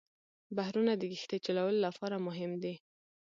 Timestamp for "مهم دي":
2.27-2.75